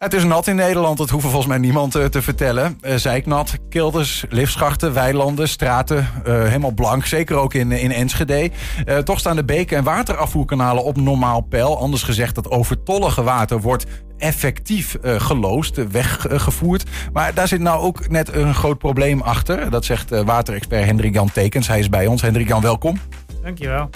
[0.00, 2.78] Het is nat in Nederland, dat hoeft volgens mij niemand uh, te vertellen.
[2.82, 7.06] Uh, zijknat, kelders, liftschachten, weilanden, straten, uh, helemaal blank.
[7.06, 8.50] Zeker ook in, in Enschede.
[9.04, 11.78] toch staan de beken- en waterafvoerkanalen op normaal peil.
[11.78, 13.86] Anders gezegd, dat overtollige water wordt
[14.18, 16.84] effectief geloosd, weggevoerd.
[17.12, 19.70] Maar daar zit nou ook net een groot probleem achter.
[19.70, 21.68] Dat zegt waterexpert Hendrik Jan Tekens.
[21.68, 22.22] Hij is bij ons.
[22.22, 22.98] Hendrik Jan, welkom.
[23.42, 23.90] Dankjewel.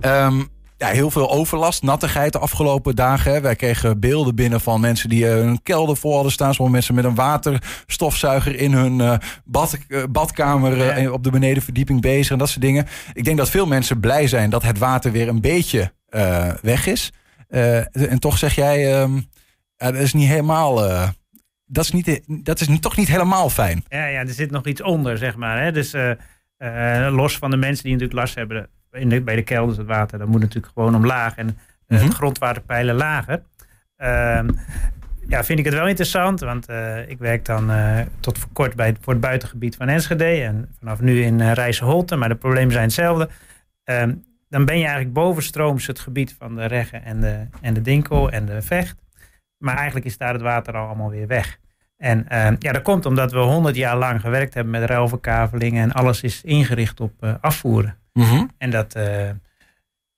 [0.00, 0.48] Um,
[0.78, 3.42] ja, heel veel overlast, nattigheid de afgelopen dagen.
[3.42, 6.54] Wij kregen beelden binnen van mensen die uh, een kelder vol hadden staan.
[6.54, 12.30] Sommige mensen met een waterstofzuiger in hun uh, bad, uh, badkamer op de benedenverdieping bezig
[12.30, 12.86] en dat soort dingen.
[13.12, 15.92] Ik denk dat veel mensen blij zijn dat het water weer een beetje
[16.62, 17.12] weg is.
[17.48, 19.26] en toch zeg jij, um,
[19.76, 20.74] ja, dat is niet helemaal.
[21.66, 23.84] dat is, niet, dat is toch niet helemaal fijn.
[23.88, 25.62] Ja, ja, er zit nog iets onder, zeg maar.
[25.62, 25.72] Hè?
[25.72, 25.94] Dus
[27.10, 30.18] los van de mensen die natuurlijk last hebben in de, bij de kelders het water,
[30.18, 31.36] dat moet natuurlijk gewoon omlaag.
[31.36, 33.42] En uh, de grondwaterpeilen lager.
[33.98, 34.40] Uh,
[35.28, 38.74] ja, vind ik het wel interessant, want uh, ik werk dan uh, tot voor kort
[38.76, 42.72] bij, voor het buitengebied van Enschede en vanaf nu in uh, Rijsselholte, maar de problemen
[42.72, 43.28] zijn hetzelfde.
[43.84, 44.14] Ehm,
[44.48, 48.30] dan ben je eigenlijk bovenstrooms het gebied van de Reggen en de, en de Dinkel
[48.30, 48.96] en de Vecht.
[49.58, 51.58] Maar eigenlijk is daar het water al allemaal weer weg.
[51.96, 55.92] En ehm, ja, dat komt omdat we honderd jaar lang gewerkt hebben met ruilverkavelingen en
[55.92, 57.96] alles is ingericht op afvoeren.
[58.12, 58.44] Mhm.
[58.58, 59.30] En dat, uh,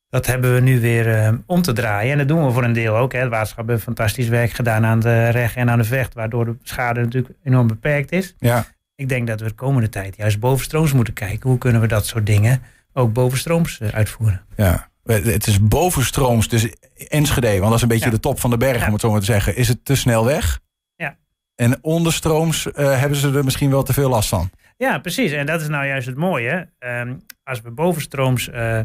[0.08, 2.12] dat hebben we nu weer uh, om te draaien.
[2.12, 3.12] En dat doen we voor een deel ook.
[3.12, 3.18] Hè.
[3.18, 6.56] Het waterschap heeft fantastisch werk gedaan aan de reg en aan de vecht, waardoor de
[6.62, 8.34] schade natuurlijk enorm beperkt is.
[8.38, 8.66] Ja.
[8.94, 11.48] Ik denk dat we de komende tijd juist bovenstrooms moeten kijken.
[11.48, 14.42] Hoe kunnen we dat soort dingen ook bovenstrooms uh, uitvoeren?
[14.56, 14.88] Ja.
[15.04, 16.68] Het is bovenstrooms, dus
[17.08, 18.10] Enschede, want dat is een beetje ja.
[18.10, 18.86] de top van de berg, ja.
[18.86, 19.56] om het zo maar te zeggen.
[19.56, 20.60] Is het te snel weg?
[20.96, 21.16] Ja.
[21.54, 24.50] En onderstrooms hebben ze er misschien wel te veel last van?
[24.80, 25.32] Ja, precies.
[25.32, 26.68] En dat is nou juist het mooie.
[26.78, 28.80] Um, als we bovenstrooms uh,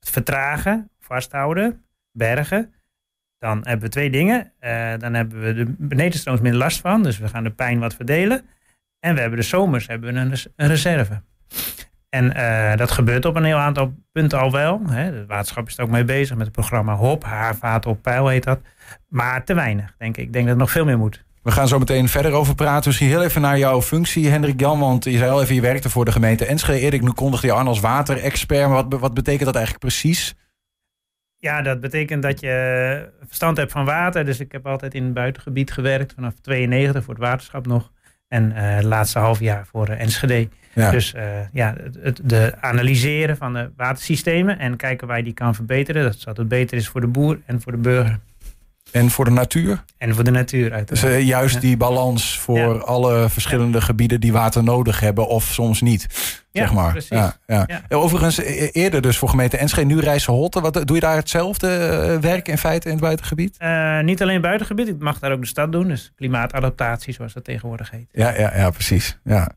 [0.00, 2.72] vertragen, vasthouden, bergen,
[3.38, 4.52] dan hebben we twee dingen.
[4.60, 7.94] Uh, dan hebben we de benedenstrooms minder last van, dus we gaan de pijn wat
[7.94, 8.42] verdelen.
[9.00, 10.20] En we hebben de zomers hebben we
[10.56, 11.22] een, reserve.
[12.08, 14.82] En uh, dat gebeurt op een heel aantal punten al wel.
[14.88, 15.02] Hè.
[15.02, 18.44] Het waterschap is er ook mee bezig met het programma HOP, haarvaten op pijl heet
[18.44, 18.60] dat.
[19.08, 20.24] Maar te weinig, denk ik.
[20.24, 21.24] Ik denk dat er nog veel meer moet.
[21.46, 22.88] We gaan zo meteen verder over praten.
[22.88, 24.78] Misschien heel even naar jouw functie, Hendrik Jan.
[24.78, 26.80] Want je zei al even, je werkte voor de gemeente Enschede.
[26.80, 28.68] Erik, nu kondigde je aan als waterexpert.
[28.68, 30.34] Maar wat, wat betekent dat eigenlijk precies?
[31.36, 34.24] Ja, dat betekent dat je verstand hebt van water.
[34.24, 36.12] Dus ik heb altijd in het buitengebied gewerkt.
[36.14, 37.92] Vanaf 92 voor het waterschap nog.
[38.28, 40.48] En uh, het laatste half jaar voor uh, Enschede.
[40.74, 40.90] Ja.
[40.90, 44.58] Dus uh, ja, het, de analyseren van de watersystemen.
[44.58, 46.02] En kijken waar je die kan verbeteren.
[46.02, 48.18] Dat zodat het beter is voor de boer en voor de burger.
[48.92, 49.84] En voor de natuur?
[49.98, 50.88] En voor de natuur uiteraard.
[50.88, 51.60] Dus uh, juist ja.
[51.60, 52.66] die balans voor ja.
[52.66, 53.84] alle verschillende ja.
[53.84, 56.06] gebieden die water nodig hebben of soms niet.
[56.52, 56.90] zeg maar.
[56.90, 57.18] precies.
[57.46, 58.38] Ja, Overigens,
[58.72, 60.60] eerder dus voor gemeente Enschede, nu Rijsselholte.
[60.60, 61.68] Wat doe je daar hetzelfde
[62.20, 63.56] werk in feite in het buitengebied?
[63.62, 65.88] Uh, niet alleen buitengebied, ik mag daar ook de stad doen.
[65.88, 68.08] Dus klimaatadaptatie, zoals dat tegenwoordig heet.
[68.12, 69.18] Ja, ja, ja precies.
[69.24, 69.48] Ja.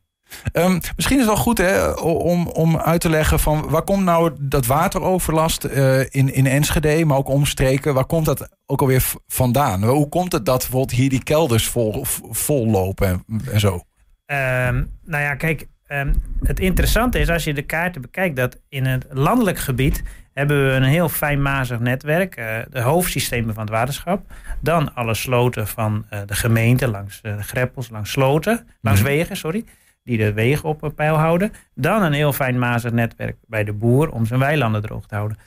[0.54, 4.04] Um, misschien is het wel goed hè, om, om uit te leggen van waar komt
[4.04, 9.04] nou dat wateroverlast uh, in, in Enschede, maar ook omstreken, waar komt dat ook alweer
[9.28, 9.84] vandaan?
[9.84, 13.74] Hoe komt het dat bijvoorbeeld hier die kelders vol, vol lopen en, en zo?
[13.74, 16.14] Um, nou ja, kijk, um,
[16.44, 20.04] het interessante is als je de kaarten bekijkt dat in het landelijk gebied
[20.34, 22.38] hebben we een heel fijnmazig netwerk.
[22.38, 24.34] Uh, de hoofdsystemen van het waterschap.
[24.62, 29.16] Dan alle sloten van uh, de gemeente langs greppels, langs sloten, langs mm -hmm.
[29.16, 29.66] wegen, sorry
[30.10, 31.52] die de wegen op peil houden.
[31.76, 35.38] Dan een heel fijnmazig netwerk bij de boer om zijn weilanden droog te houden.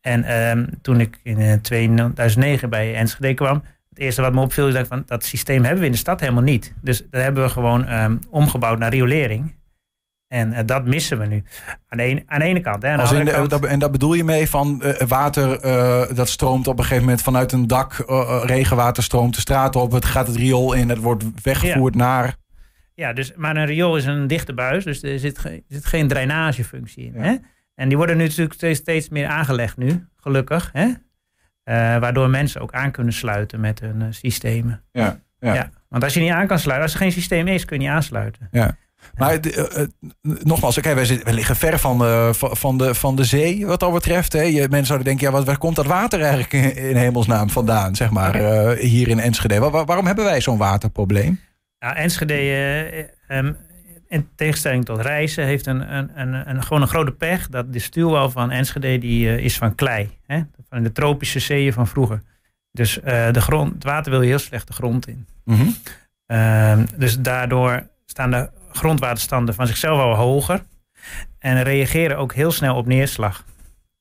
[0.00, 4.74] En um, toen ik in 2009 bij Enschede kwam, het eerste wat me opviel is
[4.74, 6.74] dat van dat systeem hebben we in de stad helemaal niet.
[6.80, 9.54] Dus dat hebben we gewoon um, omgebouwd naar riolering.
[10.28, 11.44] En uh, dat missen we nu.
[11.88, 12.82] Aan de, een, aan de ene kant.
[12.82, 14.94] Hè, aan de Als in de, kant, dat, en daar bedoel je mee van uh,
[15.08, 18.04] water uh, dat stroomt op een gegeven moment vanuit een dak.
[18.44, 19.92] regenwater stroomt de straat op.
[19.92, 20.88] Het gaat het riool in.
[20.88, 22.00] Het wordt weggevoerd ja.
[22.00, 22.40] naar.
[23.02, 25.86] Ja, dus, maar een riool is een dichte buis, dus er zit, ge, er zit
[25.86, 27.12] geen drainagefunctie in.
[27.14, 27.20] Ja.
[27.20, 27.36] Hè?
[27.74, 30.70] En die worden nu natuurlijk steeds, steeds meer aangelegd nu, gelukkig.
[30.72, 30.84] Hè?
[30.84, 30.94] Uh,
[31.98, 34.82] waardoor mensen ook aan kunnen sluiten met hun uh, systemen.
[34.92, 35.54] Ja, ja.
[35.54, 37.82] ja, Want als je niet aan kan sluiten, als er geen systeem is, kun je
[37.82, 38.48] niet aansluiten.
[38.50, 38.76] Ja.
[39.14, 39.86] Maar uh, uh,
[40.42, 44.32] nogmaals, okay, wij, liggen ver van, uh, van, de, van de zee wat dat betreft.
[44.32, 44.42] Hè.
[44.42, 47.94] Je, mensen zouden denken, ja, wat, waar komt dat water eigenlijk in, in hemelsnaam vandaan,
[47.94, 48.36] zeg maar,
[48.76, 49.58] hier in Enschede?
[49.58, 51.40] Waar, waarom hebben wij zo'n waterprobleem?
[51.82, 53.56] Nou, Enschede, uh, um,
[54.08, 57.48] in tegenstelling tot reizen, heeft een, een, een, een, gewoon een grote pech.
[57.48, 60.18] Dat de stuwwal van Enschede die, uh, is van klei.
[60.26, 60.42] Hè?
[60.68, 62.22] Van de tropische zeeën van vroeger.
[62.72, 65.26] Dus uh, de grond, het water wil heel slecht de grond in.
[65.44, 65.74] Mm -hmm.
[66.26, 70.62] uh, dus daardoor staan de grondwaterstanden van zichzelf al hoger.
[71.38, 73.44] En reageren ook heel snel op neerslag.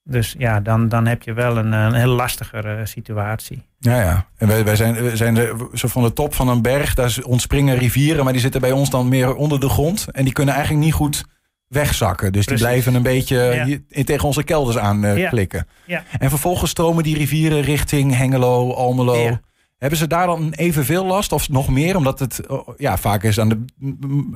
[0.04, 3.66] Dus ja, dan, dan heb je wel een, een heel lastigere situatie.
[3.80, 4.26] Ja, ja.
[4.38, 5.36] En wij, wij zijn, wij zijn
[5.74, 8.90] zo van de top van een berg, daar ontspringen rivieren, maar die zitten bij ons
[8.90, 10.06] dan meer onder de grond.
[10.12, 11.26] En die kunnen eigenlijk niet goed
[11.68, 12.32] wegzakken.
[12.32, 12.62] Dus Precies.
[12.62, 15.30] die blijven een beetje hier, tegen onze kelders aan uh, Ja.
[15.30, 15.68] klikken.
[15.86, 16.04] Ja.
[16.20, 19.40] En vervolgens stromen die rivieren richting Hengelo, Almelo.
[19.78, 21.96] Hebben ze daar dan evenveel last of nog meer?
[21.96, 23.64] Omdat het oh, ja, vaak is aan de,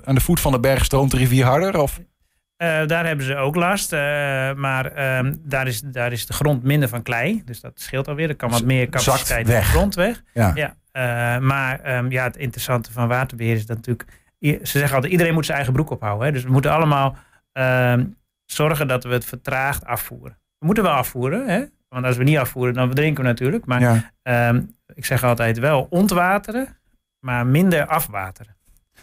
[0.04, 1.80] aan de voet van de berg stroomt de rivier harder?
[1.80, 2.00] Of?
[2.58, 3.94] Eh, daar hebben ze ook last.
[3.94, 4.00] eh,
[4.54, 7.42] maar ehm, daar, is, daar is de grond minder van klei.
[7.46, 8.30] Dus dat scheelt alweer.
[8.30, 10.24] Er kan wat meer capaciteit in de grond weg.
[10.34, 10.52] Ja.
[10.56, 14.10] Ja, eh, maar ehm, ja, het interessante van waterbeheer is dat natuurlijk...
[14.40, 16.26] Ze zeggen altijd, iedereen moet zijn eigen broek ophouden.
[16.28, 16.34] Hè?
[16.34, 17.16] Dus we moeten allemaal
[17.52, 18.06] ehm,
[18.46, 20.38] zorgen dat we het vertraagd afvoeren.
[20.58, 21.64] We moeten wel afvoeren, hè?
[21.90, 23.66] want als we niet afvoeren, dan verdrinken we natuurlijk.
[23.66, 23.82] Maar
[24.24, 24.54] Ja.
[24.94, 26.78] ik zeg altijd wel ontwateren,
[27.20, 28.56] maar minder afwateren.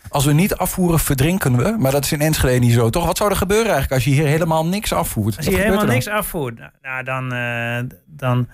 [0.09, 1.77] Als we niet afvoeren, verdrinken we.
[1.79, 3.07] Maar dat is in Enschede niet zo, toch?
[3.07, 5.37] Wat zou er gebeuren eigenlijk als je hier helemaal niks afvoert?
[5.37, 8.49] Als je helemaal niks afvoert, nou, nou, dan, eh, dan,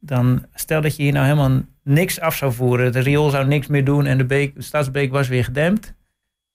[0.00, 2.92] dan stel dat je hier nou helemaal niks af zou voeren.
[2.92, 5.94] De riool zou niks meer doen en de, beek, de stadsbeek was weer gedempt.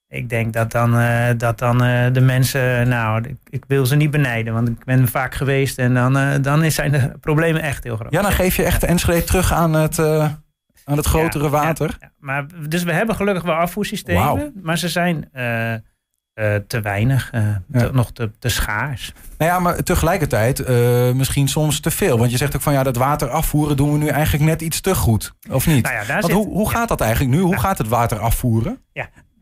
[0.09, 4.11] Ik denk dat dan, eh, dat dan eh, de mensen, nou, ik, wil ze niet
[4.11, 7.95] benijden, want ik ben vaak geweest en dan, eh, dan zijn de problemen echt heel
[7.95, 8.11] groot.
[8.11, 9.95] Ja, dan geef je echt de Enschede terug aan het,
[10.87, 11.97] aan het grotere Ja, water.
[11.99, 15.79] Ja, maar, dus we hebben gelukkig wel afvoersystemen, maar ze zijn eh, eh,
[16.67, 19.13] te weinig, eh, te- nog te, te schaars.
[19.37, 20.67] Nou ja, maar tegelijkertijd
[21.15, 22.17] misschien soms te veel.
[22.17, 24.81] Want je zegt ook van ja, dat water afvoeren doen we nu eigenlijk net iets
[24.81, 25.33] te goed.
[25.51, 25.83] Of niet?
[25.83, 27.41] Nou ja, daar Want zit, hoe, hoe gaat dat eigenlijk nu?
[27.41, 27.57] Hoe Ja.
[27.59, 28.81] gaat het water afvoeren?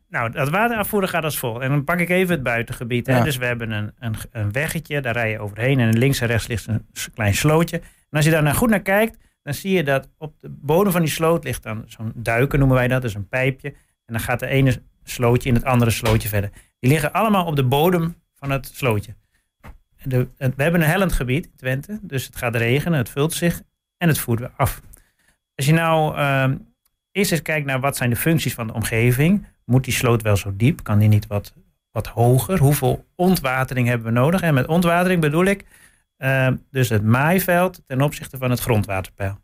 [0.09, 1.61] Nou, dat water afvoeren gaat als volgt.
[1.61, 3.07] En dan pak ik even het buitengebied.
[3.07, 3.17] Hè.
[3.17, 3.23] Ja.
[3.23, 5.79] Dus we hebben een, een, een weggetje, daar rij je overheen.
[5.79, 7.77] En links en rechts ligt een klein slootje.
[7.77, 10.91] En als je daar naar goed naar kijkt, dan zie je dat op de bodem
[10.91, 13.01] van die sloot ligt dan zo'n duiken, noemen wij dat.
[13.01, 13.69] Dus een pijpje.
[14.05, 16.49] En dan gaat de ene slootje in het andere slootje verder.
[16.79, 19.15] Die liggen allemaal op de bodem van het slootje.
[20.03, 21.99] De, we hebben een hellend gebied in Twente.
[22.01, 23.61] Dus het gaat regenen, het vult zich
[23.97, 24.81] en het voert weer af.
[25.55, 26.57] Als je nou ehm,
[27.11, 29.45] eerst eens kijkt naar wat zijn de functies van de omgeving.
[29.65, 30.83] Moet die sloot wel zo diep?
[30.83, 31.53] Kan die niet wat,
[31.91, 32.59] wat hoger?
[32.59, 34.41] Hoeveel ontwatering hebben we nodig?
[34.41, 35.65] En met ontwatering bedoel ik
[36.17, 39.39] eh, dus het maaiveld ten opzichte van het grondwaterpeil.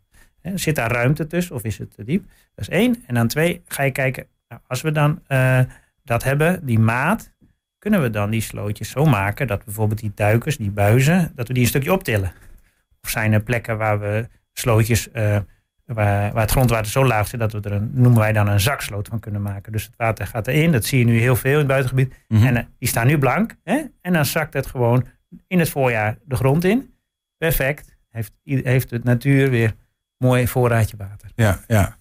[0.54, 2.24] Zit daar ruimte tussen of is het te diep?
[2.54, 3.02] Dat is één.
[3.06, 5.60] En dan twee, ga je kijken, nou, als we dan eh,
[6.04, 7.32] dat hebben, die maat,
[7.78, 11.54] kunnen we dan die slootjes zo maken dat bijvoorbeeld die duikers, die buizen, dat we
[11.54, 12.32] die een stukje optillen?
[13.02, 15.38] Of zijn er plekken waar we slootjes, eh,
[15.84, 18.60] waar, waar het grondwater zo laag zit dat we er een, noemen wij dan een
[18.60, 19.72] zaksloot van kunnen maken.
[19.72, 22.14] Dus het water gaat erin, dat zie je nu heel veel in het buitengebied.
[22.28, 22.46] Mhm.
[22.46, 23.56] En eh, die staan nu blank.
[23.64, 23.82] Hè?
[24.00, 25.06] En dan zakt het gewoon
[25.46, 26.94] in het voorjaar de grond in.
[27.38, 27.96] Perfect.
[28.10, 29.74] Heeft, heeft het natuur weer
[30.16, 31.30] mooi voorraadje water.
[31.34, 31.96] Ja, ja.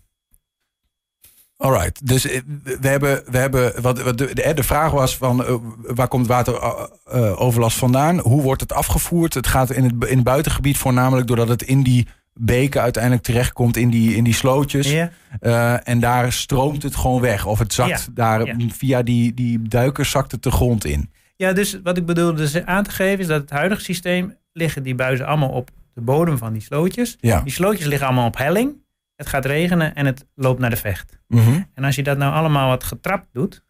[1.58, 5.46] Alright, dus eh, we hebben, we hebben wat, wat de, de, de vraag was van
[5.46, 8.20] eh, waar komt wateroverlast vandaan?
[8.20, 9.34] Hoe wordt het afgevoerd?
[9.34, 13.78] Het gaat in het, in het buitengebied voornamelijk doordat het in die beken uiteindelijk terechtkomt
[13.78, 14.92] in die, in die slootjes.
[14.92, 17.46] Ja, Eh, en daar stroomt het gewoon weg.
[17.46, 18.56] Of het zakt Ja, daar ja.
[18.70, 21.12] via die, die duikers zakt het de grond in.
[21.42, 24.84] Ja dus wat ik bedoelde dus aan te geven is dat het huidige systeem liggen
[24.84, 27.18] die buizen allemaal op de bodem van die slootjes.
[27.20, 27.42] Ja.
[27.42, 28.76] Die slootjes liggen allemaal op helling.
[29.16, 31.20] Het gaat regenen en het loopt naar de vecht.
[31.28, 31.62] Mhm.
[31.74, 33.64] En als je dat nou allemaal wat getrapt doet,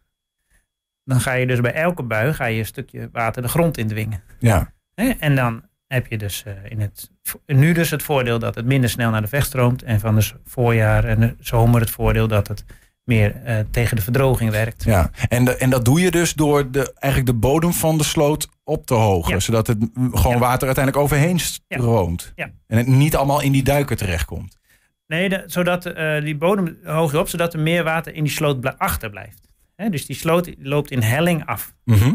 [1.04, 4.22] dan ga je dus bij elke bui ga je een stukje water de grond indwingen.
[4.38, 4.72] Ja.
[5.18, 7.10] En dan heb je dus eh, in het,
[7.46, 9.82] nu dus het voordeel dat het minder snel naar de vecht stroomt.
[9.82, 12.64] En van het voorjaar en de zomer het voordeel dat het
[13.04, 14.84] meer eh, tegen de verdroging werkt.
[14.84, 18.04] Ja, en, de- en dat doe je dus door de, eigenlijk de bodem van de
[18.04, 19.32] sloot op te hogen.
[19.32, 19.40] Ja.
[19.40, 20.38] Zodat het mm, gewoon Ja.
[20.38, 22.32] water uiteindelijk overheen stroomt.
[22.34, 22.50] Ja.
[22.66, 24.58] En het niet allemaal in die duiken terechtkomt.
[25.06, 28.60] Nee, de- zodat eh, die bodem hoger op, zodat er meer water in die sloot
[28.60, 29.48] bl- achterblijft.
[29.76, 29.88] Hè?
[29.88, 31.74] Dus die sloot loopt in helling af.
[31.84, 32.14] Mhm.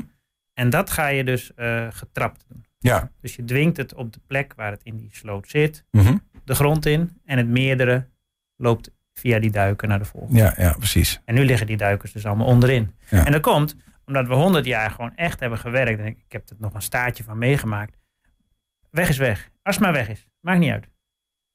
[0.53, 2.65] En dat ga je dus eh, getrapt doen.
[2.79, 3.11] Ja.
[3.21, 6.17] Dus je dwingt het op de plek waar het in die sloot zit, Mhm.
[6.43, 7.17] de grond in.
[7.25, 8.07] En het meerdere
[8.55, 10.39] loopt via die duiken naar de volgende.
[10.39, 11.21] ja, ja, precies.
[11.25, 12.95] En nu liggen die duikers dus allemaal onderin.
[13.09, 13.25] Ja.
[13.25, 15.99] En dat komt omdat we honderd jaar gewoon echt hebben gewerkt.
[15.99, 17.97] En ik, ik heb er nog een staartje van meegemaakt.
[18.91, 19.49] Weg is weg.
[19.63, 20.27] Als het maar weg is.
[20.39, 20.87] Maakt niet uit.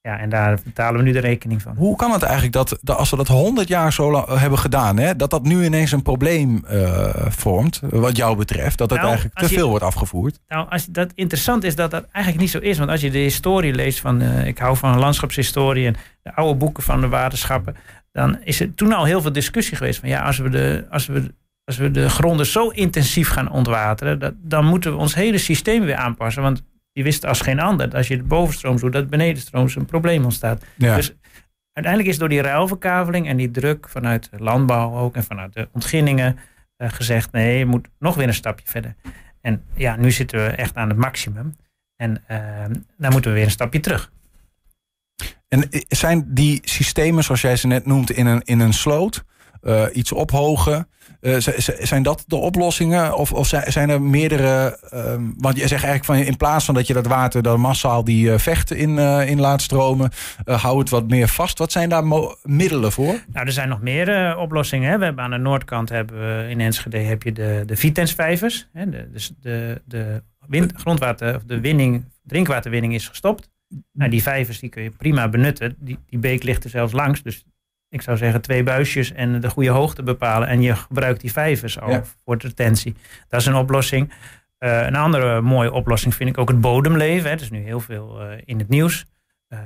[0.03, 1.77] Ja, en daar betalen we nu de rekening van.
[1.77, 4.97] Hoe kan het eigenlijk dat, dat als we dat honderd jaar zo lang hebben gedaan,
[4.99, 8.79] hè, dat dat nu ineens een probleem eh, vormt, wat jou betreft?
[8.79, 10.39] Dat het Nou, eigenlijk te je- veel wordt afgevoerd?
[10.49, 12.79] Nou, als dat interessant is dat dat eigenlijk niet zo is.
[12.79, 16.55] Want als je de historie leest van, eh, ik hou van landschapshistorie en de oude
[16.59, 17.77] boeken van de waterschappen,
[18.13, 21.07] dan is er toen al heel veel discussie geweest van ja, als we de, als
[21.07, 25.39] we, als we de gronden zo intensief gaan ontwateren, dat, dan moeten we ons hele
[25.39, 26.43] systeem weer aanpassen.
[26.43, 29.85] Want die wisten als geen ander, dat als je de bovenstroom doet, dat benedenstrooms een
[29.85, 30.65] probleem ontstaat.
[30.77, 30.97] Ja.
[30.97, 31.15] Dus
[31.73, 35.69] uiteindelijk is door die ruilverkaveling en die druk vanuit de landbouw ook en vanuit de
[35.73, 36.39] ontginningen
[36.77, 38.95] eh, gezegd: nee, je moet nog weer een stapje verder.
[39.41, 41.55] En ja, nu zitten we echt aan het maximum.
[41.97, 42.39] En uh,
[42.97, 44.13] dan moeten we weer een stapje terug.
[45.49, 49.25] En zijn die systemen, zoals jij ze net noemt, in een, in een sloot,
[49.63, 50.89] uh, iets ophogen,
[51.21, 51.37] uh,
[51.81, 53.17] zijn dat de oplossingen?
[53.17, 54.79] Of, of zijn er meerdere.
[54.95, 58.05] Uh, want je zegt eigenlijk van in plaats van dat je dat water dan massaal
[58.05, 60.11] die uh, vechten in, in laat stromen,
[60.45, 61.59] hou het wat meer vast.
[61.59, 62.05] Wat zijn daar
[62.43, 63.23] middelen voor?
[63.33, 64.91] Nou, er zijn nog meer oplossingen.
[64.91, 64.99] Hè.
[64.99, 68.69] We hebben aan de noordkant hebben we, in Enschede heb je de, de Vitensvijvers.
[68.73, 70.23] De, dus de, de
[70.75, 73.51] grondwater, of de winning, drinkwaterwinning is gestopt.
[73.93, 75.77] Nou, die vijvers die kun je prima benutten.
[75.79, 77.23] Die, die beek ligt er zelfs langs.
[77.23, 77.45] Dus
[77.93, 80.49] ik zou zeggen, twee buisjes en de goede hoogte bepalen.
[80.49, 82.95] En je gebruikt die vijvers al voor de retentie.
[83.29, 84.13] Dat is een oplossing.
[84.59, 87.31] Uh, een andere mooie oplossing vind ik ook het bodemleven.
[87.31, 89.05] Het is nu heel veel uh, in het nieuws.
[89.49, 89.59] Uh,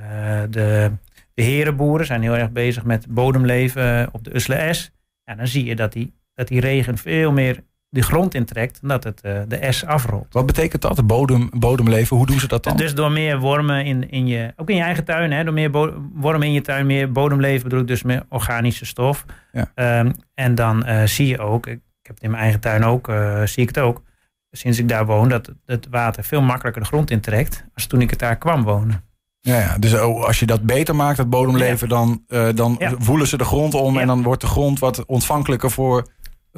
[0.49, 0.91] de,
[1.33, 4.91] de herenboeren zijn heel erg bezig met bodemleven op de Usle S.
[5.23, 7.63] Ja, dan zie je dat die, dat die regen veel meer
[7.97, 10.27] de grond intrekt, dat het uh, de S afrolt.
[10.31, 12.17] Wat betekent dat, de bodem, bodemleven?
[12.17, 12.77] Hoe doen ze dat dan?
[12.77, 15.71] Dus door meer wormen in, in je, ook in je eigen tuin, hè, door meer
[16.13, 19.25] wormen in je tuin, meer bodemleven bedoel ik dus meer organische stof.
[19.51, 19.99] Ja.
[19.99, 23.07] Um, en dan uh, zie je ook, ik, heb het in mijn eigen tuin ook,
[23.07, 24.01] uh, zie ik het ook,
[24.51, 28.09] sinds ik daar woon, dat het water veel makkelijker de grond intrekt als toen ik
[28.09, 29.03] het daar kwam wonen.
[29.39, 31.95] Ja, ja, dus oh, als je dat beter maakt, het bodemleven, ja.
[31.95, 32.23] dan,
[32.55, 32.93] dan ja.
[32.97, 36.07] voelen ze de grond om en dan wordt de grond wat ontvankelijker voor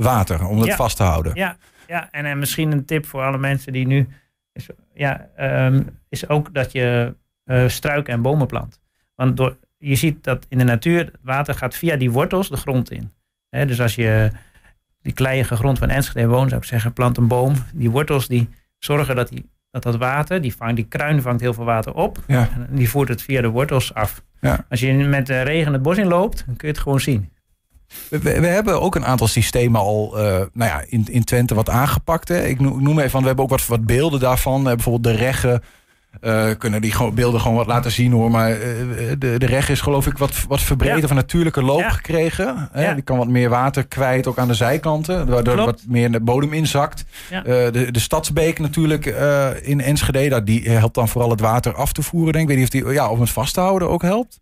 [0.03, 1.31] water om het vast te houden.
[1.35, 2.07] Ja, ja.
[2.11, 4.07] En, en misschien een tip voor alle mensen die nu.
[4.53, 7.15] Is, ja, um, is ook dat je
[7.45, 8.79] uh, struiken en bomen plant.
[9.15, 12.57] Want door, je ziet dat in de natuur het water gaat via die wortels de
[12.57, 13.13] grond in.
[13.49, 14.31] He, dus als je
[15.01, 17.53] die kleiige grond van Enschede woont, zou ik zeggen, plant een boom.
[17.73, 21.53] Die wortels die zorgen dat die, dat, dat water, die, vang, die kruin vangt heel
[21.53, 22.17] veel water op.
[22.27, 22.49] Ja.
[22.69, 24.23] En die voert het via de wortels af.
[24.41, 24.65] Ja.
[24.69, 27.29] Als je met de regen het bos in loopt, dan kun je het gewoon zien.
[28.09, 31.69] We, we, hebben ook een aantal systemen al uh, nou ja, in, in Twente wat
[31.69, 32.27] aangepakt.
[32.27, 32.45] Hè.
[32.45, 34.59] Ik noem even van, we hebben ook wat, wat beelden daarvan.
[34.59, 35.63] Uh, bijvoorbeeld de reggen.
[36.21, 38.31] Uh, kunnen die beelden gewoon wat laten zien hoor.
[38.31, 38.49] Maar
[39.19, 41.89] de, de reg is geloof ik wat, wat een natuurlijke loop ja.
[41.89, 42.69] gekregen.
[42.71, 42.83] Hè?
[42.83, 42.93] Ja.
[42.93, 45.27] Die kan wat meer water kwijt, ook aan de zijkanten.
[45.27, 45.71] Waardoor Klopt.
[45.71, 47.05] wat meer de bodem inzakt.
[47.43, 49.05] de, de stadsbeek natuurlijk
[49.61, 50.29] in Enschede.
[50.29, 52.33] Dat, die helpt dan vooral het water af te voeren.
[52.33, 52.49] Denk.
[52.49, 54.39] Ik weet niet of, die, ja, om het vast te houden ook helpt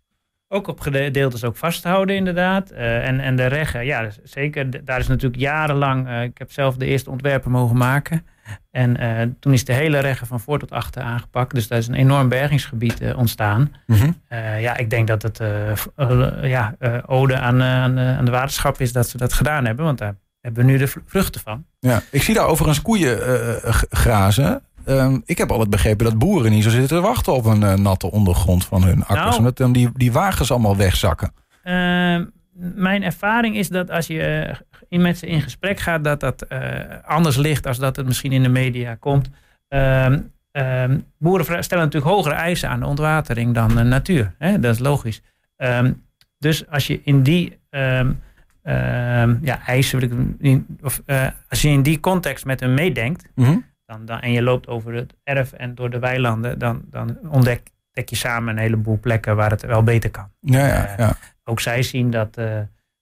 [0.48, 2.72] ook op gedeeltes ook vasthouden, inderdaad.
[2.72, 4.84] Uh, en, en de reggen, ja, zeker.
[4.84, 6.08] Daar is natuurlijk jarenlang.
[6.08, 8.26] Uh, ik heb zelf de eerste ontwerpen mogen maken.
[8.70, 11.54] En uh, toen is de hele reggen van voor tot achter aangepakt.
[11.54, 13.74] Dus daar is een enorm bergingsgebied ontstaan.
[13.86, 14.14] Mm -hmm.
[14.60, 15.40] ja, ik denk dat het
[16.42, 16.76] ja,
[17.06, 19.84] ode aan, aan, aan, de waterschap is dat ze dat gedaan hebben.
[19.84, 21.64] Want daar hebben we nu de vruchten van.
[21.78, 23.18] Ja, ik zie daar overigens koeien
[23.90, 24.62] grazen.
[24.88, 27.74] Um, ik heb altijd begrepen dat boeren niet zo zitten te wachten op een uh,
[27.74, 29.38] natte ondergrond van hun akkers.
[29.38, 31.32] Nou, dan die, die wagens allemaal wegzakken.
[31.64, 32.20] Uh,
[32.74, 34.54] mijn ervaring is dat als je
[34.88, 36.60] uh, met ze in gesprek gaat, dat dat uh,
[37.04, 39.30] anders ligt als dat het misschien in de media komt.
[39.68, 40.20] Ehm,
[40.52, 44.34] ehm, boeren stellen natuurlijk hogere eisen aan de ontwatering dan de natuur.
[44.38, 44.60] Hè?
[44.60, 45.22] Dat is logisch.
[46.38, 47.58] dus als je in die
[49.40, 50.38] ja, eisen,
[50.82, 51.02] of
[51.48, 54.66] als je in die context met hen meedenkt, mm -hmm dan, dan, en je loopt
[54.66, 59.36] over het erf en door de weilanden, dan, dan ontdek je samen een heleboel plekken
[59.36, 60.30] waar het wel beter kan.
[60.40, 60.98] Ja, ja, ja.
[60.98, 61.10] Uh,
[61.44, 62.44] ook zij zien dat uh,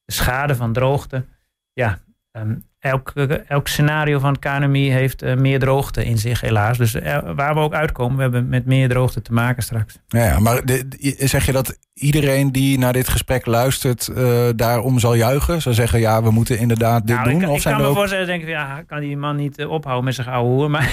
[0.05, 1.25] de schade van droogte
[1.73, 1.99] ja,
[2.33, 3.13] um, elk,
[3.49, 6.79] elk scenario van het KNMI heeft uh, meer droogte in zich, helaas.
[6.79, 9.99] Dus uh, waar we ook uitkomen, we hebben met meer droogte te maken straks.
[10.09, 14.99] Ja, ja maar de, zeg je dat iedereen die naar dit gesprek luistert, uh, daarom
[14.99, 15.63] zal juichen?
[15.63, 17.43] Zal zeggen, ja, we moeten inderdaad dit nou, doen?
[17.43, 17.97] Ik, of ik zijn kan me ook...
[17.97, 20.71] voorstellen, denk ik, ja, kan die man niet ophouden met zijn oude hoer?
[20.71, 20.93] Maar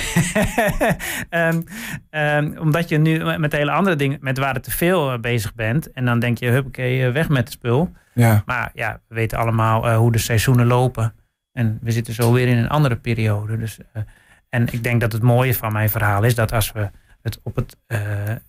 [1.29, 1.63] um,
[2.21, 5.91] um, omdat je nu met hele andere dingen, met waar te veel bezig bent.
[5.91, 7.91] En dan denk je, huppakee, weg met het spul.
[8.13, 8.43] Ja.
[8.45, 11.13] Maar ja, we weten allemaal hoe de seizoenen lopen.
[11.53, 13.57] En we zitten zo weer in een andere periode.
[13.57, 14.03] Dus, uh,
[14.49, 16.89] en ik denk dat het mooie van mijn verhaal is dat als we
[17.21, 17.99] het op het uh,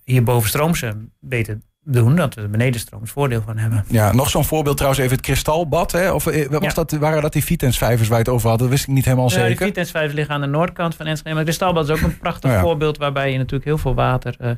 [0.03, 3.85] hierboven stroomse beter doen, dat we er benedenstrooms voordeel van hebben.
[3.87, 5.91] Ja, nog zo'n voorbeeld trouwens even het kristalbad.
[5.91, 6.11] Hè?
[6.11, 6.73] Of eh, was ja.
[6.73, 8.59] dat, waren dat die Vitensvijvers waar je het over had?
[8.59, 9.57] Dat wist ik niet helemaal zeker.
[9.57, 11.29] De Vitensvijvers liggen aan de noordkant van Enschede.
[11.29, 12.61] Maar het kristalbad is ook een prachtig oh ja.
[12.61, 14.51] voorbeeld waarbij je natuurlijk heel veel water uh,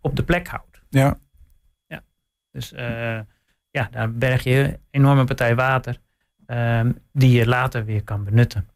[0.00, 0.82] op de plek houdt.
[0.88, 1.18] Ja.
[1.86, 2.02] ja.
[2.50, 2.72] Dus
[3.70, 6.00] ja, daar berg je een enorme partij water.
[6.46, 8.68] Um, die je later weer kan benutten.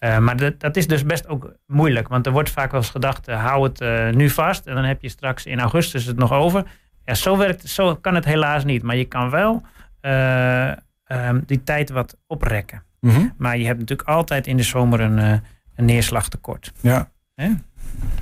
[0.00, 2.08] Uh, maar dat, dat, is dus best ook moeilijk.
[2.08, 4.66] Want er wordt vaak wel eens gedacht, uh, hou het uh, nu vast.
[4.66, 6.64] En dan heb je straks in augustus het nog over.
[7.04, 8.82] Ja, zo, werkt, zo kan het helaas niet.
[8.82, 9.62] Maar je kan wel
[10.00, 12.82] um, die tijd wat oprekken.
[13.00, 13.34] Mm -hmm.
[13.36, 15.18] Maar je hebt natuurlijk altijd in de zomer een,
[15.74, 16.72] een neerslagtekort.
[16.80, 17.10] Ja.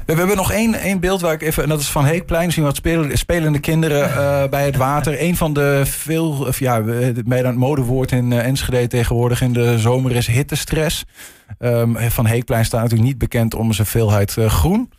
[0.06, 2.52] We hebben nog één, één beeld waar ik even, en dat is van Heekplein.
[2.52, 5.22] Zien wat spelen, spelende kinderen uh, bij het water.
[5.22, 6.80] Een van de veel, of ja,
[7.24, 11.04] bijna het modewoord in uh, Enschede tegenwoordig in de zomer is hittestress.
[11.58, 14.90] Um, van Heekplein staat natuurlijk niet bekend om zijn veelheid uh, groen.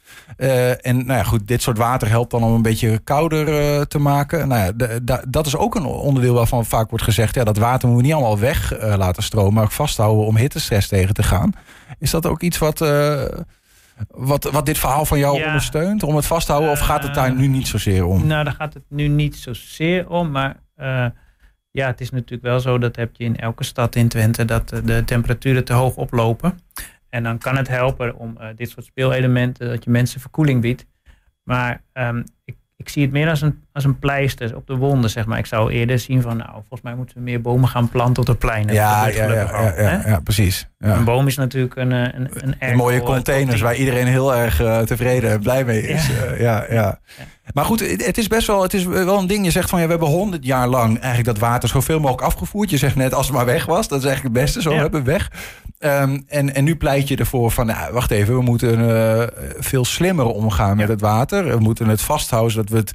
[0.81, 4.47] en nou ja, goed, dit soort water helpt dan om een beetje kouder te maken.
[4.47, 8.07] Nou ja, dat is ook een onderdeel waarvan vaak wordt gezegd: ja, dat water moeten
[8.07, 11.53] we niet allemaal weg laten stromen, maar ook vasthouden om hittestress tegen te gaan.
[11.99, 12.81] Is dat ook iets wat
[14.07, 16.03] wat, wat dit verhaal van jou ondersteunt?
[16.03, 16.73] Om het vast te houden?
[16.73, 18.27] of gaat het daar nu niet zozeer om?
[18.27, 20.31] Nou, daar gaat het nu niet zozeer om.
[20.31, 21.05] Maar uh,
[21.71, 24.69] ja, het is natuurlijk wel zo dat heb je in elke stad in Twente dat
[24.83, 26.59] de temperaturen te hoog oplopen.
[27.09, 30.85] En dan kan het helpen om uh, dit soort speelelementen, dat je mensen verkoeling biedt.
[31.43, 35.09] Maar um, ik ik zie het meer als een, als een pleister op de wonden,
[35.09, 35.37] zeg maar.
[35.37, 38.27] Ik zou eerder zien van, nou, volgens mij moeten we meer bomen gaan planten op
[38.27, 38.73] de pleinen.
[38.73, 40.67] Ja, ja, ja, ja, ja, precies.
[40.79, 44.79] Een boom is natuurlijk een, een, een, een mooie containers waar iedereen heel erg uh,
[44.79, 46.09] tevreden en blij mee is.
[46.09, 46.99] Uh, ja, ja.
[47.53, 49.45] Maar goed, het is best wel, het is wel een ding.
[49.45, 52.69] Je zegt van, ja, we hebben honderd jaar lang eigenlijk dat water zoveel mogelijk afgevoerd.
[52.69, 54.61] Je zegt net, als het maar weg was, dat is eigenlijk het beste.
[54.61, 55.31] Zo hebben we weg.
[55.79, 59.23] Um, en, en nu pleit je ervoor van, nou, wacht even, we moeten uh,
[59.57, 61.49] veel slimmer omgaan met het water.
[61.49, 62.93] We moeten het vasthouden zodat we het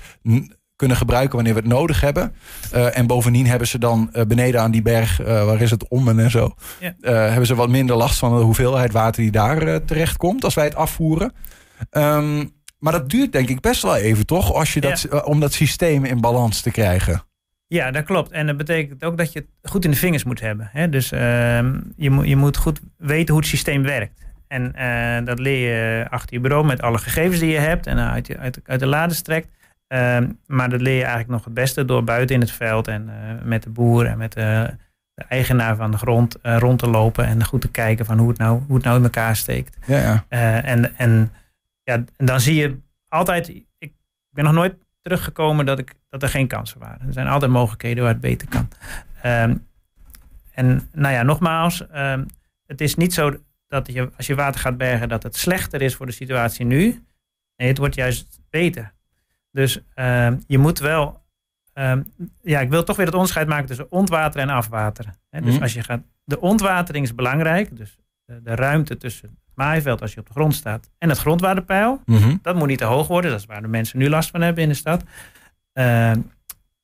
[0.76, 2.34] kunnen gebruiken wanneer we het nodig hebben.
[2.74, 5.88] Uh, en bovendien hebben ze dan uh, beneden aan die berg, uh, waar is het
[5.88, 6.94] Ommen en zo, ja.
[7.10, 10.64] hebben ze wat minder last van de hoeveelheid water die daar terecht komt als wij
[10.64, 11.32] het afvoeren.
[11.90, 14.52] Um, maar dat duurt denk ik best wel even, toch?
[14.52, 15.18] Als je dat, ja.
[15.18, 17.22] om dat systeem in balans te krijgen.
[17.66, 18.30] Ja, dat klopt.
[18.30, 20.68] En dat betekent ook dat je het goed in de vingers moet hebben.
[20.72, 20.88] Hè?
[20.88, 21.20] Dus uh,
[21.96, 24.20] je, moet, je moet goed weten hoe het systeem werkt.
[24.48, 27.98] En uh, dat leer je achter je bureau met alle gegevens die je hebt en
[27.98, 29.48] uit, je, uit, uit de lades trekt.
[29.88, 33.08] Uh, maar dat leer je eigenlijk nog het beste door buiten in het veld en
[33.08, 34.76] uh, met de boer en met de,
[35.14, 38.38] de eigenaar van de grond rond te lopen en goed te kijken van hoe het
[38.38, 39.76] nou, hoe het nou in elkaar steekt.
[39.86, 40.62] Ja, ja.
[40.62, 41.32] en, en,
[41.90, 42.78] ja, en dan zie je
[43.08, 43.92] altijd, ik
[44.30, 47.06] ben nog nooit teruggekomen dat, ik, dat er geen kansen waren.
[47.06, 48.68] Er zijn altijd mogelijkheden waar het beter kan.
[49.24, 49.66] Um,
[50.50, 52.26] en nou ja, nogmaals, um,
[52.66, 55.94] het is niet zo dat je, als je water gaat bergen, dat het slechter is
[55.94, 57.04] voor de situatie nu.
[57.56, 58.92] Nee, het wordt juist beter.
[59.50, 61.22] Dus um, je moet wel.
[62.42, 65.14] ja, ik wil toch weer het onderscheid maken tussen ontwateren en afwateren.
[65.28, 65.62] He, dus mm.
[65.62, 66.02] als je gaat.
[66.24, 67.76] De ontwatering is belangrijk.
[67.76, 72.00] Dus de, de ruimte tussen maaiveld als je op de grond staat en het grondwaterpeil.
[72.04, 73.30] Mm Dat moet niet te hoog worden.
[73.30, 75.02] Dat is waar de mensen nu last van hebben in de stad.
[75.74, 76.12] Uh,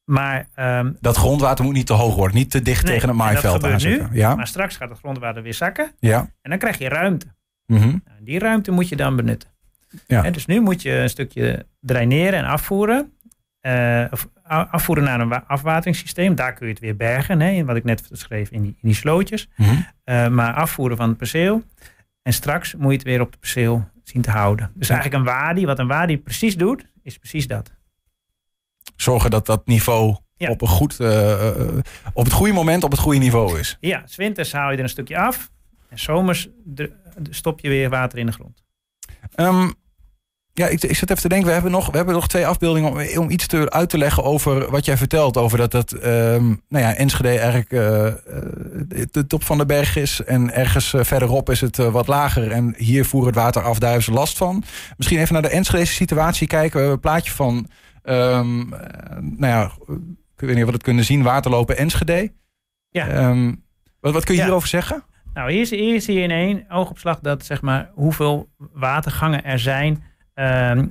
[0.04, 3.16] maar, um, dat grondwater moet niet te hoog worden, niet te dicht nee, tegen het
[3.16, 4.08] maaiveld aanzetten.
[4.12, 4.34] Nu, ja.
[4.34, 5.92] Maar straks gaat het grondwater weer zakken.
[5.98, 6.18] Ja.
[6.42, 7.26] En dan krijg je ruimte.
[7.66, 8.02] Mm -hmm.
[8.04, 9.50] nou, die ruimte moet je dan benutten.
[10.06, 10.22] Ja.
[10.22, 13.12] He, dus nu moet je een stukje draineren en afvoeren.
[13.62, 16.34] Uh, of afvoeren naar een afwateringssysteem.
[16.34, 17.40] Daar kun je het weer bergen.
[17.40, 19.48] Hè, wat ik net schreef in die, in die slootjes.
[19.56, 19.86] Mm -hmm.
[20.04, 21.62] uh, maar afvoeren van het perceel.
[22.26, 24.70] En straks moet je het weer op het perceel zien te houden.
[24.74, 27.72] Dus eigenlijk een wadi, wat een wadi precies doet, is precies dat.
[28.96, 31.78] Zorgen dat dat niveau op, een goed, uh,
[32.12, 33.76] op het goede moment op het goede niveau is.
[33.80, 35.50] Ja, winters haal je er een stukje af.
[35.88, 36.48] En zomers
[37.30, 38.64] stop je weer water in de grond.
[39.36, 39.74] Um,
[40.58, 42.90] ja, ik, ik zit even te denken, we hebben nog, we hebben nog twee afbeeldingen
[42.90, 45.36] om, om iets te, uit te leggen over wat jij vertelt.
[45.36, 47.80] Over dat dat, um, nou ja, Enschede eigenlijk uh,
[49.10, 50.22] de top van de berg is.
[50.24, 52.50] En ergens uh, verderop is het uh, wat lager.
[52.50, 54.64] En hier voeren het water af, daar hebben ze last van.
[54.96, 56.72] Misschien even naar de Enschedese situatie kijken.
[56.72, 57.68] We hebben een plaatje van,
[58.04, 58.68] um,
[59.20, 59.70] nou ja,
[60.36, 62.32] ik weet niet of we het kunnen zien, waterlopen Enschede.
[62.90, 63.28] Ja.
[63.28, 63.62] Um,
[64.00, 64.46] wat, wat kun je ja.
[64.46, 65.04] hierover zeggen?
[65.34, 70.02] Nou, hier, hier zie je in één oogopslag dat, zeg maar, hoeveel watergangen er zijn
[70.38, 70.82] Uh,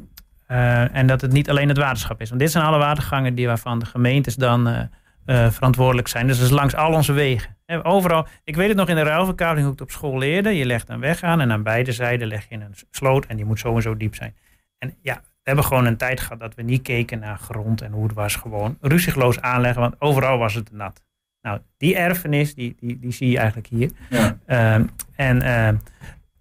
[0.52, 2.30] uh, en dat het niet alleen het waterschap is.
[2.30, 6.28] Want dit zijn alle watergangen die waarvan de gemeentes dan uh, verantwoordelijk zijn.
[6.28, 7.58] Dus dat is langs al onze wegen.
[7.84, 10.50] overal, ik weet het nog in de ruilverkaveling hoe ik het op school leerde.
[10.50, 13.46] Je legt een weg aan en aan beide zijden leg je een sloot en die
[13.46, 14.36] moet zo en zo diep zijn.
[14.78, 17.92] En ja, we hebben gewoon een tijd gehad dat we niet keken naar grond en
[17.92, 18.36] hoe het was.
[18.36, 21.04] Gewoon ruzieloos aanleggen, want overal was het nat.
[21.42, 23.92] Nou, die erfenis, die, die, die zie je eigenlijk hier.
[24.10, 24.38] Ja.
[24.48, 25.80] Uh, en uh,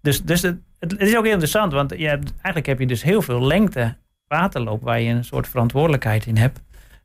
[0.01, 3.03] dus, dus het, het, is ook heel interessant, want je hebt, eigenlijk heb je dus
[3.03, 3.95] heel veel lengte
[4.27, 6.59] waterloop waar je een soort verantwoordelijkheid in hebt.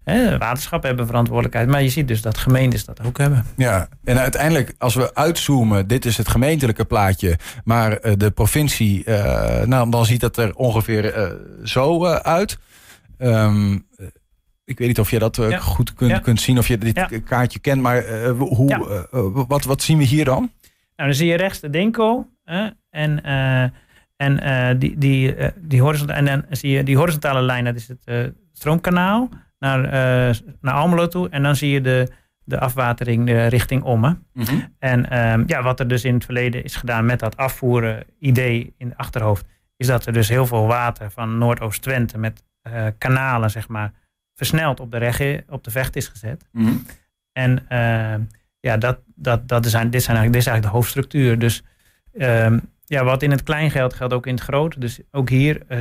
[0.05, 3.45] He, waterschappen hebben verantwoordelijkheid, maar je ziet dus dat gemeentes dat ook hebben.
[3.57, 9.05] Ja, en uiteindelijk als we uitzoomen, dit is het gemeentelijke plaatje, maar uh, de provincie,
[9.07, 11.31] uh, nou, dan ziet dat er ongeveer uh,
[11.65, 12.59] zo uit.
[13.19, 13.87] Um,
[14.65, 15.59] ik weet niet of je dat ja.
[15.59, 16.19] goed kunt, ja.
[16.19, 17.09] kunt zien, of je dit ja.
[17.25, 19.07] kaartje kent, maar hoe,
[19.49, 20.53] wat, wat zien we hier dan?
[20.97, 22.29] Nou, dan zie je rechts de Denko.
[22.91, 23.65] En uh,
[24.17, 27.89] en uh, die, die, uh, die, en dan zie je die horizontale lijn, dat is
[27.89, 29.81] het stroomkanaal naar,
[30.61, 31.29] naar Almelo toe.
[31.29, 32.09] En dan zie je de,
[32.45, 34.27] de afwatering richting Ommen.
[34.33, 34.75] Mm -hmm.
[34.79, 38.75] En um, ja, wat er dus in het verleden is gedaan met dat afvoeren idee
[38.79, 43.51] in het achterhoofd, is dat er dus heel veel water van Noordoost-Twente met uh, kanalen,
[43.51, 43.93] zeg maar,
[44.35, 46.49] versneld op de, regge, op de vecht is gezet.
[46.53, 46.73] Mhm.
[47.33, 48.27] En uh,
[48.61, 51.39] ja, dat, dat, dat is, dit, zijn eigenlijk, dit is eigenlijk de hoofdstructuur.
[51.39, 51.63] Dus
[52.13, 52.57] uh,
[52.91, 54.81] ja, wat in het klein geldt, geldt ook in het groot.
[54.81, 55.79] Dus ook hier uh,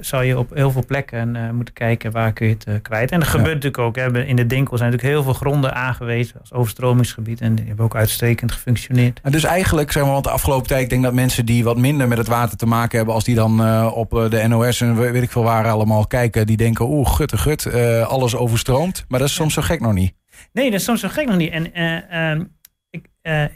[0.00, 3.10] zal je op heel veel plekken uh, moeten kijken waar kun je het uh, kwijt.
[3.10, 3.34] En dat ja.
[3.34, 3.96] gebeurt natuurlijk ook.
[3.96, 4.24] Hè.
[4.24, 7.40] In de Dinkel zijn natuurlijk heel veel gronden aangewezen als overstromingsgebied.
[7.40, 9.20] En die hebben ook uitstekend gefunctioneerd.
[9.30, 12.08] Dus eigenlijk, zeg maar, want de afgelopen tijd, ik denk dat mensen die wat minder
[12.08, 15.30] met het water te maken hebben, als die dan op de NOS en weet ik
[15.30, 17.72] veel waar allemaal kijken, die denken, oeh, gutte gut,
[18.04, 19.04] alles overstroomt.
[19.08, 20.14] Maar dat is soms zo gek nog niet.
[20.52, 21.52] Nee, dat is soms zo gek nog niet.
[21.52, 22.44] En ehm,
[22.90, 23.06] ik,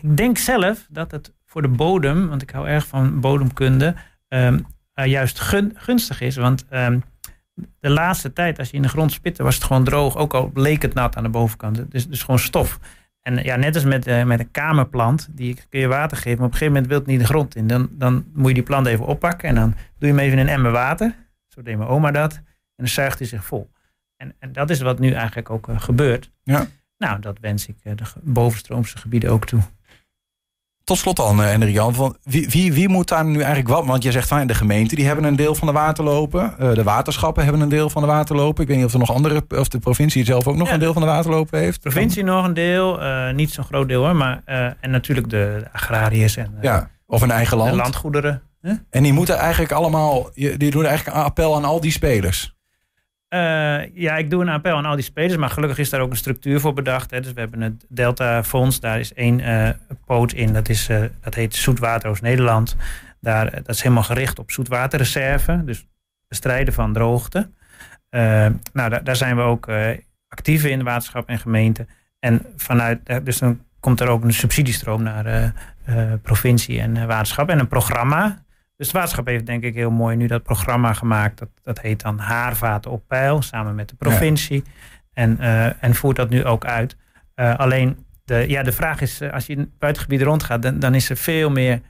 [0.01, 3.95] ik denk zelf dat het voor de bodem, want ik hou erg van bodemkunde,
[4.29, 6.37] um, uh, juist gun, gunstig is.
[6.37, 7.03] Want um,
[7.81, 10.17] de laatste tijd, als je in de grond spitte, was het gewoon droog.
[10.17, 11.91] Ook al leek het nat aan de bovenkant.
[11.91, 12.79] Dus, dus gewoon stof.
[13.21, 16.47] En ja, net als met, uh, met een kamerplant, die kun je water geven, maar
[16.47, 17.67] op een gegeven moment wil het niet de grond in.
[17.67, 20.47] Dan, dan moet je die plant even oppakken en dan doe je hem even in
[20.47, 21.15] een emmer water.
[21.49, 22.35] Zo deed mijn oma dat.
[22.35, 22.43] En
[22.77, 23.71] dan zuigt hij zich vol.
[24.17, 26.31] En, en dat is wat nu eigenlijk ook uh, gebeurt.
[26.43, 26.67] Ja.
[26.99, 29.61] Nou, dat wens ik de bovenstroomse gebieden ook toe.
[30.87, 33.87] Tot slot dan, uh, Jan, van wie, wie, wie moet daar nu eigenlijk wat?
[33.87, 36.55] Want je zegt van de gemeente die hebben een deel van de waterlopen.
[36.61, 38.63] Uh, de waterschappen hebben een deel van de waterlopen.
[38.63, 40.75] Ik weet niet of er nog andere, of de provincie zelf ook nog ja.
[40.75, 41.83] een deel van de waterlopen heeft.
[41.83, 44.43] De provincie nog een deel, uh, niet zo'n groot deel hoor, maar
[44.81, 47.71] en natuurlijk de agrariërs en ja, of een eigen land.
[47.71, 48.43] de landgoederen.
[48.63, 48.73] Huh?
[48.91, 52.56] En die moeten eigenlijk allemaal, die doen eigenlijk een appel aan al die spelers.
[53.29, 56.11] Uh, ja, ik doe een appel aan al die spelers, maar gelukkig is daar ook
[56.11, 57.11] een structuur voor bedacht.
[57.11, 57.21] Hè.
[57.21, 59.69] Dus we hebben het Delta Fonds, daar is één uh,
[60.05, 62.77] poot in, dat, is, uh, dat heet Zoetwater Oost-Nederland.
[63.21, 65.87] Daar, dat is helemaal gericht op zoetwaterreserve, dus
[66.29, 67.51] bestrijden van droogte.
[68.11, 69.71] nou, daar, daar, zijn we ook
[70.29, 71.87] actief in, waterschap en gemeente.
[72.19, 75.53] En vanuit, dus dan komt er ook een subsidiestroom naar
[76.23, 78.45] provincie en waterschap en een programma.
[78.77, 81.39] Dus het waterschap heeft denk ik heel mooi nu dat programma gemaakt.
[81.39, 84.63] Dat, dat heet dan Haarvaten op peil, samen met de provincie.
[84.65, 84.73] Ja.
[85.13, 86.97] En, uh, en voert dat nu ook uit.
[87.37, 90.95] Uh, alleen, de, ja, de vraag is, als je in het buitengebied rondgaat, dan, dan
[90.95, 91.81] is er veel meer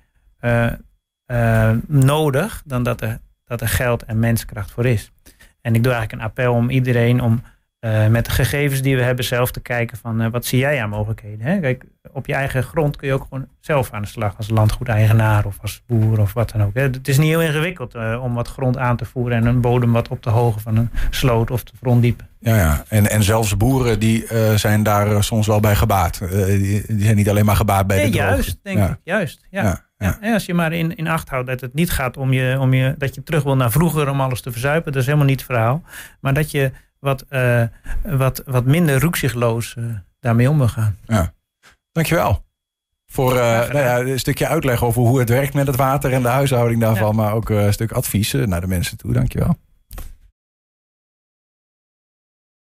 [0.40, 5.12] uh, nodig dan dat er, dat er geld en menskracht voor is.
[5.60, 7.42] En ik doe eigenlijk een appel om iedereen om
[7.80, 10.82] uh, met de gegevens die we hebben zelf te kijken van uh, wat zie jij
[10.82, 11.46] aan mogelijkheden.
[11.46, 11.60] Hè?
[11.60, 15.46] Kijk, op je eigen grond kun je ook gewoon zelf aan de slag als landgoedeigenaar
[15.46, 16.74] of als boer of wat dan ook.
[16.74, 16.82] Hè?
[16.82, 19.92] Het is niet heel ingewikkeld uh, om wat grond aan te voeren en een bodem
[19.92, 22.28] wat op de hoogte van een sloot of te gronddiepen.
[22.38, 22.84] Ja, ja.
[22.88, 26.18] En, en zelfs boeren die zijn daar soms wel bij gebaat.
[26.18, 28.34] Die, die, zijn niet alleen maar gebaat bij nee, de droogte.
[28.34, 28.88] Juist, denk ja.
[28.88, 28.96] ik.
[29.02, 29.62] Juist, ja.
[29.62, 29.84] ja.
[29.98, 30.18] Ja.
[30.20, 32.74] Ja, als je maar in, in acht houdt dat het niet gaat om je, om
[32.74, 35.40] je, dat je terug wil naar vroeger om alles te verzuipen, dat is helemaal niet
[35.40, 35.82] het verhaal.
[36.20, 36.70] Maar dat je
[37.06, 37.62] wat, uh,
[38.02, 39.84] wat, wat minder roekzichtloos uh,
[40.20, 40.96] daarmee om wil gaan.
[41.06, 41.32] Ja.
[41.92, 42.44] Dankjewel.
[43.06, 46.22] Voor uh, nou ja, een stukje uitleg over hoe het werkt met het water en
[46.22, 47.16] de huishouding daarvan.
[47.16, 47.22] Ja.
[47.22, 49.12] Maar ook een stuk advies naar de mensen toe.
[49.12, 49.56] Dankjewel.